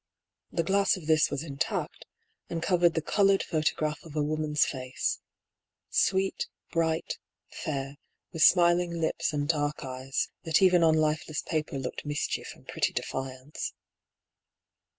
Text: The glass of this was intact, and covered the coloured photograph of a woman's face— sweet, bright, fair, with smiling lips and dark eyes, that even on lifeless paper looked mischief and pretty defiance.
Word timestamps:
The 0.51 0.63
glass 0.63 0.97
of 0.97 1.05
this 1.05 1.29
was 1.29 1.43
intact, 1.43 2.05
and 2.49 2.63
covered 2.63 2.95
the 2.95 3.03
coloured 3.03 3.43
photograph 3.43 3.99
of 4.03 4.15
a 4.15 4.23
woman's 4.23 4.65
face— 4.65 5.19
sweet, 5.91 6.47
bright, 6.71 7.19
fair, 7.51 7.97
with 8.33 8.41
smiling 8.41 8.99
lips 8.99 9.31
and 9.31 9.47
dark 9.47 9.83
eyes, 9.85 10.29
that 10.43 10.59
even 10.59 10.81
on 10.83 10.95
lifeless 10.95 11.43
paper 11.43 11.77
looked 11.77 12.03
mischief 12.03 12.53
and 12.55 12.67
pretty 12.67 12.93
defiance. 12.93 13.73